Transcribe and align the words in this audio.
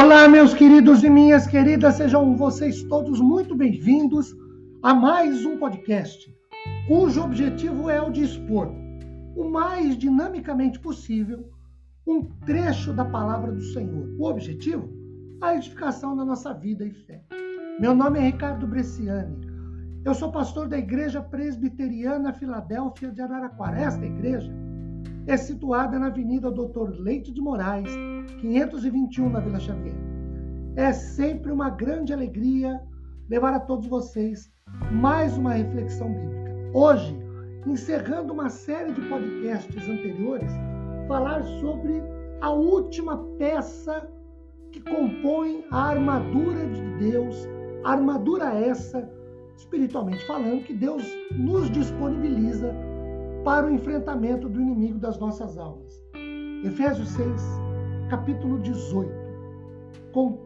Olá, 0.00 0.28
meus 0.28 0.54
queridos 0.54 1.02
e 1.02 1.10
minhas 1.10 1.44
queridas, 1.44 1.96
sejam 1.96 2.36
vocês 2.36 2.84
todos 2.84 3.20
muito 3.20 3.56
bem-vindos 3.56 4.32
a 4.80 4.94
mais 4.94 5.44
um 5.44 5.58
podcast, 5.58 6.32
cujo 6.86 7.20
objetivo 7.20 7.90
é 7.90 8.00
o 8.00 8.08
de 8.08 8.22
expor 8.22 8.72
o 9.34 9.50
mais 9.50 9.98
dinamicamente 9.98 10.78
possível 10.78 11.50
um 12.06 12.22
trecho 12.46 12.92
da 12.92 13.04
palavra 13.04 13.50
do 13.50 13.60
Senhor. 13.60 14.08
O 14.16 14.26
objetivo? 14.26 14.88
A 15.40 15.56
edificação 15.56 16.16
da 16.16 16.24
nossa 16.24 16.54
vida 16.54 16.86
e 16.86 16.92
fé. 16.92 17.20
Meu 17.80 17.92
nome 17.92 18.20
é 18.20 18.22
Ricardo 18.22 18.68
Bresciani. 18.68 19.36
Eu 20.04 20.14
sou 20.14 20.30
pastor 20.30 20.68
da 20.68 20.78
Igreja 20.78 21.20
Presbiteriana 21.20 22.32
Filadélfia 22.32 23.10
de 23.10 23.20
Araraquara. 23.20 23.80
Esta 23.80 24.06
igreja 24.06 24.52
é 25.26 25.36
situada 25.36 25.98
na 25.98 26.06
Avenida 26.06 26.52
Doutor 26.52 26.90
Leite 27.00 27.32
de 27.32 27.40
Moraes, 27.40 27.90
521, 28.36 29.30
na 29.30 29.40
Vila 29.40 29.60
Xavier. 29.60 29.94
É 30.76 30.92
sempre 30.92 31.50
uma 31.50 31.70
grande 31.70 32.12
alegria 32.12 32.80
levar 33.28 33.52
a 33.54 33.60
todos 33.60 33.86
vocês 33.86 34.52
mais 34.92 35.36
uma 35.36 35.54
reflexão 35.54 36.12
bíblica. 36.12 36.54
Hoje, 36.72 37.16
encerrando 37.66 38.32
uma 38.32 38.48
série 38.48 38.92
de 38.92 39.00
podcasts 39.02 39.88
anteriores, 39.88 40.52
falar 41.06 41.42
sobre 41.60 42.02
a 42.40 42.50
última 42.50 43.18
peça 43.38 44.08
que 44.72 44.80
compõe 44.80 45.64
a 45.70 45.90
armadura 45.90 46.66
de 46.66 47.10
Deus, 47.10 47.36
armadura 47.84 48.54
essa, 48.54 49.10
espiritualmente 49.56 50.24
falando, 50.26 50.64
que 50.64 50.74
Deus 50.74 51.02
nos 51.32 51.70
disponibiliza 51.70 52.74
para 53.44 53.66
o 53.66 53.70
enfrentamento 53.70 54.48
do 54.48 54.60
inimigo 54.60 54.98
das 54.98 55.18
nossas 55.18 55.58
almas. 55.58 56.02
Efésios 56.64 57.08
6, 57.10 57.67
capítulo 58.08 58.58
18. 58.58 59.10
Com 60.12 60.38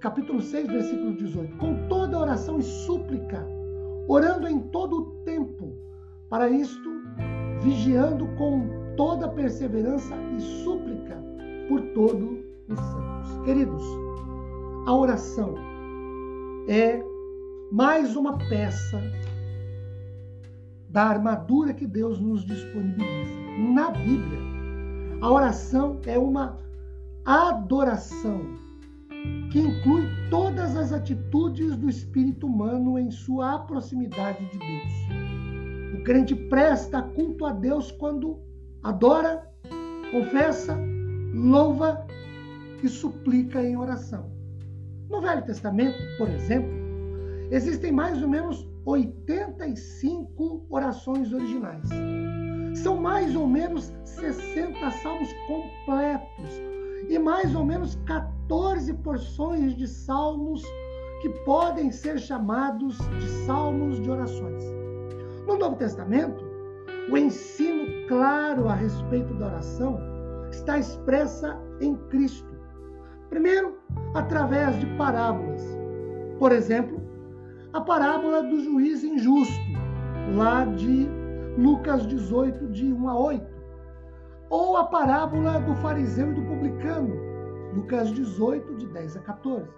capítulo 0.00 0.40
6, 0.40 0.66
versículo 0.68 1.16
18. 1.16 1.56
Com 1.58 1.88
toda 1.88 2.18
oração 2.18 2.58
e 2.58 2.62
súplica, 2.62 3.46
orando 4.08 4.48
em 4.48 4.60
todo 4.60 4.96
o 4.96 5.04
tempo, 5.24 5.76
para 6.28 6.48
isto, 6.48 6.90
vigiando 7.60 8.26
com 8.36 8.94
toda 8.96 9.28
perseverança 9.28 10.14
e 10.36 10.40
súplica 10.40 11.22
por 11.68 11.80
todos 11.94 12.38
os 12.68 12.78
santos. 12.78 13.44
Queridos, 13.44 13.82
a 14.86 14.94
oração 14.94 15.54
é 16.68 17.02
mais 17.70 18.16
uma 18.16 18.38
peça 18.38 19.00
da 20.88 21.04
armadura 21.04 21.74
que 21.74 21.86
Deus 21.86 22.18
nos 22.18 22.44
disponibiliza. 22.44 23.36
Na 23.74 23.90
Bíblia, 23.90 24.38
a 25.20 25.30
oração 25.30 26.00
é 26.06 26.18
uma 26.18 26.65
adoração 27.26 28.40
que 29.50 29.58
inclui 29.58 30.08
todas 30.30 30.76
as 30.76 30.92
atitudes 30.92 31.76
do 31.76 31.90
espírito 31.90 32.46
humano 32.46 32.96
em 33.00 33.10
sua 33.10 33.58
proximidade 33.58 34.48
de 34.48 34.58
Deus. 34.58 35.98
O 35.98 36.04
crente 36.04 36.36
presta 36.36 37.02
culto 37.02 37.44
a 37.44 37.52
Deus 37.52 37.90
quando 37.90 38.38
adora, 38.84 39.44
confessa, 40.12 40.78
louva 41.34 42.06
e 42.80 42.88
suplica 42.88 43.60
em 43.60 43.76
oração. 43.76 44.30
No 45.10 45.20
Velho 45.20 45.44
Testamento, 45.44 45.98
por 46.18 46.28
exemplo, 46.28 46.70
existem 47.50 47.90
mais 47.90 48.22
ou 48.22 48.28
menos 48.28 48.68
85 48.84 50.64
orações 50.70 51.32
originais. 51.32 51.88
São 52.76 52.96
mais 52.96 53.34
ou 53.34 53.48
menos 53.48 53.92
60 54.04 54.90
salmos 54.92 55.32
completos 55.48 56.75
e 57.08 57.18
mais 57.18 57.54
ou 57.54 57.64
menos 57.64 57.96
14 58.06 58.92
porções 58.94 59.74
de 59.76 59.86
salmos 59.86 60.62
que 61.22 61.28
podem 61.44 61.90
ser 61.90 62.18
chamados 62.18 62.98
de 62.98 63.28
salmos 63.46 64.00
de 64.00 64.10
orações. 64.10 64.64
No 65.46 65.56
Novo 65.56 65.76
Testamento, 65.76 66.44
o 67.10 67.16
ensino 67.16 68.06
claro 68.08 68.68
a 68.68 68.74
respeito 68.74 69.32
da 69.34 69.46
oração 69.46 69.98
está 70.50 70.78
expressa 70.78 71.58
em 71.80 71.96
Cristo. 72.08 72.54
Primeiro, 73.30 73.78
através 74.14 74.78
de 74.80 74.86
parábolas. 74.96 75.62
Por 76.38 76.52
exemplo, 76.52 77.00
a 77.72 77.80
parábola 77.80 78.42
do 78.42 78.60
juiz 78.60 79.04
injusto, 79.04 79.54
lá 80.34 80.64
de 80.64 81.08
Lucas 81.58 82.06
18, 82.06 82.68
de 82.68 82.92
1 82.92 83.08
a 83.08 83.18
8. 83.18 83.55
Ou 84.50 84.76
a 84.76 84.84
parábola 84.84 85.60
do 85.60 85.74
fariseu 85.76 86.30
e 86.30 86.34
do 86.34 86.42
publicano, 86.42 87.14
Lucas 87.74 88.10
18, 88.10 88.76
de 88.76 88.86
10 88.88 89.16
a 89.16 89.20
14. 89.20 89.68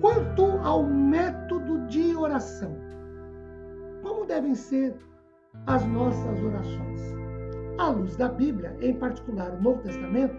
Quanto 0.00 0.44
ao 0.62 0.84
método 0.84 1.86
de 1.86 2.16
oração, 2.16 2.76
como 4.02 4.24
devem 4.24 4.54
ser 4.54 4.94
as 5.66 5.84
nossas 5.86 6.42
orações? 6.42 7.00
À 7.78 7.88
luz 7.88 8.16
da 8.16 8.28
Bíblia, 8.28 8.76
em 8.80 8.94
particular 8.94 9.52
o 9.52 9.62
Novo 9.62 9.82
Testamento, 9.82 10.36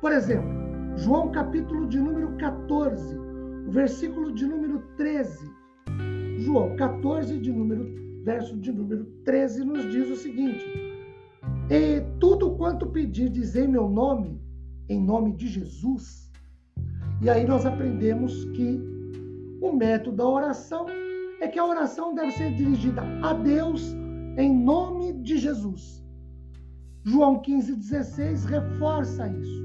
por 0.00 0.12
exemplo, 0.12 0.48
João 0.96 1.30
capítulo 1.32 1.86
de 1.86 2.00
número 2.00 2.36
14, 2.36 3.18
o 3.66 3.70
versículo 3.70 4.32
de 4.32 4.46
número 4.46 4.80
13 4.96 5.58
João 6.38 6.76
14, 6.76 7.36
de 7.40 7.50
número, 7.50 7.84
verso 8.22 8.56
de 8.56 8.70
número 8.70 9.04
13, 9.24 9.64
nos 9.64 9.90
diz 9.90 10.08
o 10.08 10.14
seguinte: 10.14 10.64
E 11.70 12.00
tudo 12.18 12.56
quanto 12.56 12.86
pedirdes 12.86 13.54
em 13.54 13.68
meu 13.68 13.88
nome, 13.88 14.40
em 14.88 14.98
nome 14.98 15.34
de 15.34 15.46
Jesus. 15.46 16.32
E 17.20 17.28
aí 17.28 17.46
nós 17.46 17.66
aprendemos 17.66 18.44
que 18.52 18.80
o 19.60 19.72
método 19.72 20.16
da 20.16 20.26
oração 20.26 20.86
é 21.40 21.46
que 21.46 21.58
a 21.58 21.66
oração 21.66 22.14
deve 22.14 22.32
ser 22.32 22.54
dirigida 22.54 23.02
a 23.22 23.34
Deus 23.34 23.94
em 24.38 24.54
nome 24.54 25.12
de 25.12 25.36
Jesus. 25.36 26.02
João 27.04 27.42
15,16 27.42 28.44
reforça 28.44 29.28
isso. 29.28 29.62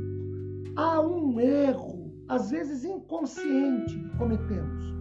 Há 0.75 0.99
um 0.99 1.39
erro, 1.39 2.11
às 2.27 2.51
vezes 2.51 2.83
inconsciente, 2.83 3.97
que 3.97 4.17
cometemos. 4.17 4.93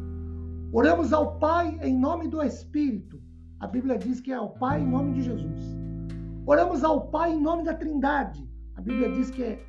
Oramos 0.72 1.12
ao 1.12 1.38
Pai 1.38 1.78
em 1.82 1.98
nome 1.98 2.28
do 2.28 2.40
Espírito. 2.42 3.20
A 3.58 3.66
Bíblia 3.66 3.98
diz 3.98 4.20
que 4.20 4.30
é 4.30 4.36
ao 4.36 4.50
Pai 4.50 4.80
em 4.80 4.86
nome 4.88 5.14
de 5.14 5.22
Jesus. 5.22 5.81
Oramos 6.46 6.82
ao 6.82 7.08
Pai 7.08 7.32
em 7.32 7.40
nome 7.40 7.62
da 7.62 7.74
Trindade. 7.74 8.48
A 8.76 8.80
Bíblia 8.80 9.10
diz 9.12 9.30
que 9.30 9.42
é 9.42 9.64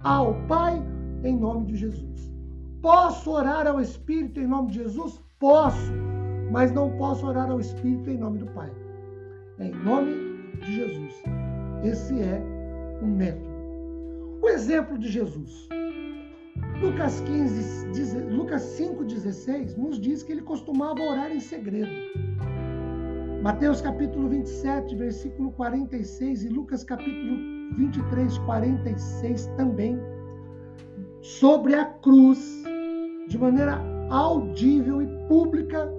ao 0.00 0.34
Pai 0.46 0.80
em 1.24 1.36
nome 1.36 1.66
de 1.66 1.76
Jesus. 1.76 2.32
Posso 2.80 3.30
orar 3.30 3.66
ao 3.66 3.80
Espírito 3.80 4.40
em 4.40 4.46
nome 4.46 4.70
de 4.70 4.78
Jesus? 4.78 5.20
Posso, 5.38 5.92
mas 6.50 6.72
não 6.72 6.96
posso 6.96 7.26
orar 7.26 7.50
ao 7.50 7.60
Espírito 7.60 8.10
em 8.10 8.18
nome 8.18 8.38
do 8.38 8.46
Pai. 8.46 8.72
É 9.58 9.66
em 9.66 9.74
nome 9.74 10.14
de 10.60 10.76
Jesus. 10.76 11.14
Esse 11.82 12.20
é 12.20 12.40
o 13.02 13.06
método. 13.06 13.50
O 14.42 14.48
exemplo 14.48 14.98
de 14.98 15.08
Jesus. 15.08 15.68
Lucas 16.80 17.20
15, 17.20 18.28
Lucas 18.30 18.62
5,16 18.78 19.76
nos 19.76 20.00
diz 20.00 20.22
que 20.22 20.32
ele 20.32 20.42
costumava 20.42 21.00
orar 21.00 21.30
em 21.30 21.40
segredo. 21.40 21.90
Mateus 23.42 23.80
capítulo 23.80 24.28
27, 24.28 24.94
versículo 24.94 25.50
46 25.50 26.44
e 26.44 26.48
Lucas 26.48 26.84
capítulo 26.84 27.36
23, 27.76 28.38
46 28.38 29.46
também, 29.56 29.98
sobre 31.20 31.74
a 31.74 31.86
cruz, 31.86 32.62
de 33.26 33.36
maneira 33.36 33.82
audível 34.10 35.02
e 35.02 35.08
pública, 35.26 35.92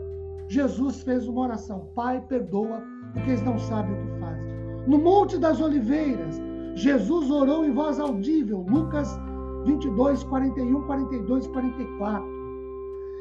Jesus 0.48 1.02
fez 1.02 1.28
uma 1.28 1.42
oração: 1.42 1.90
Pai, 1.94 2.22
perdoa, 2.30 2.82
porque 3.12 3.32
eles 3.32 3.44
não 3.44 3.60
sabem 3.60 3.92
o 3.94 4.06
que 4.06 4.20
fazem. 4.22 4.54
No 4.88 4.98
Monte 4.98 5.38
das 5.38 5.60
Oliveiras, 5.60 6.42
Jesus 6.76 7.30
orou 7.30 7.66
em 7.66 7.74
voz 7.74 8.00
audível, 8.00 8.66
Lucas 8.70 9.20
22, 9.66 10.24
41, 10.24 10.82
42 10.84 11.46
e 11.46 11.50
44. 11.50 12.26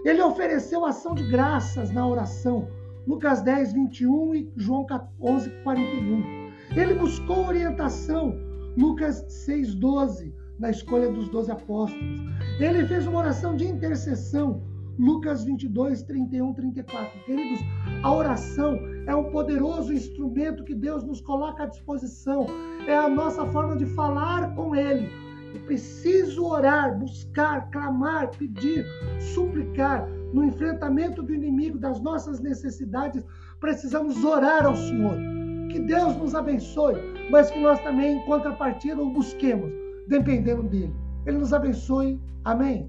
Ele 0.04 0.22
ofereceu 0.22 0.84
ação 0.84 1.12
de 1.12 1.28
graças 1.28 1.90
na 1.90 2.06
oração, 2.06 2.68
Lucas 3.06 3.42
10, 3.42 3.72
21 3.72 4.34
e 4.34 4.52
João 4.56 4.86
11, 5.20 5.50
41. 5.62 6.52
Ele 6.76 6.94
buscou 6.94 7.46
orientação, 7.46 8.34
Lucas 8.76 9.24
6, 9.28 9.74
12, 9.74 10.34
na 10.58 10.70
escolha 10.70 11.10
dos 11.10 11.28
doze 11.28 11.50
apóstolos. 11.50 12.20
Ele 12.60 12.86
fez 12.86 13.06
uma 13.06 13.18
oração 13.18 13.56
de 13.56 13.66
intercessão, 13.66 14.62
Lucas 14.98 15.44
22, 15.44 16.02
31, 16.02 16.52
34. 16.54 17.24
Queridos, 17.24 17.60
a 18.02 18.14
oração 18.14 18.78
é 19.06 19.14
um 19.14 19.30
poderoso 19.30 19.92
instrumento 19.92 20.64
que 20.64 20.74
Deus 20.74 21.02
nos 21.02 21.20
coloca 21.20 21.64
à 21.64 21.66
disposição. 21.66 22.46
É 22.86 22.96
a 22.96 23.08
nossa 23.08 23.44
forma 23.46 23.76
de 23.76 23.86
falar 23.86 24.54
com 24.54 24.76
Ele 24.76 25.08
eu 25.54 25.60
preciso 25.60 26.46
orar, 26.46 26.98
buscar, 26.98 27.70
clamar, 27.70 28.30
pedir, 28.30 28.86
suplicar 29.34 30.08
no 30.32 30.44
enfrentamento 30.44 31.22
do 31.22 31.34
inimigo, 31.34 31.78
das 31.78 32.00
nossas 32.00 32.40
necessidades. 32.40 33.24
Precisamos 33.60 34.24
orar 34.24 34.66
ao 34.66 34.74
Senhor. 34.74 35.16
Que 35.70 35.80
Deus 35.80 36.16
nos 36.16 36.34
abençoe, 36.34 36.96
mas 37.30 37.50
que 37.50 37.60
nós 37.60 37.80
também, 37.80 38.18
em 38.18 38.24
contrapartida, 38.26 39.00
o 39.00 39.10
busquemos, 39.10 39.70
dependendo 40.08 40.62
dele. 40.64 40.94
Ele 41.26 41.38
nos 41.38 41.52
abençoe. 41.52 42.20
Amém. 42.44 42.88